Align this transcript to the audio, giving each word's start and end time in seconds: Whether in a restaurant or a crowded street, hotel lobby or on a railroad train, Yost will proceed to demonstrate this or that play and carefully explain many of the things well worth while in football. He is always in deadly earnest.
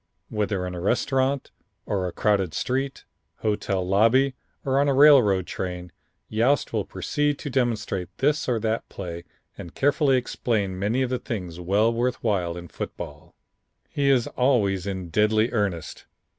Whether 0.29 0.65
in 0.65 0.73
a 0.73 0.81
restaurant 0.81 1.51
or 1.85 2.07
a 2.07 2.11
crowded 2.11 2.55
street, 2.55 3.05
hotel 3.41 3.87
lobby 3.87 4.33
or 4.65 4.79
on 4.79 4.87
a 4.89 4.95
railroad 4.95 5.45
train, 5.45 5.91
Yost 6.27 6.73
will 6.73 6.85
proceed 6.85 7.37
to 7.37 7.51
demonstrate 7.51 8.09
this 8.17 8.49
or 8.49 8.59
that 8.61 8.89
play 8.89 9.25
and 9.59 9.75
carefully 9.75 10.17
explain 10.17 10.79
many 10.79 11.03
of 11.03 11.11
the 11.11 11.19
things 11.19 11.59
well 11.59 11.93
worth 11.93 12.15
while 12.23 12.57
in 12.57 12.67
football. 12.67 13.35
He 13.89 14.09
is 14.09 14.25
always 14.25 14.87
in 14.87 15.09
deadly 15.09 15.51
earnest. 15.51 16.07